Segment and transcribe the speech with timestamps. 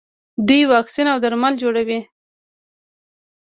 [0.47, 1.99] دوی واکسین او درمل جوړوي.